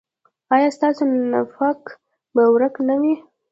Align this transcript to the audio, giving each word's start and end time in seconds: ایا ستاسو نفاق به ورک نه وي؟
ایا 0.55 0.69
ستاسو 0.77 1.01
نفاق 1.33 1.81
به 2.33 2.41
ورک 2.53 2.75
نه 2.87 2.95
وي؟ 3.01 3.13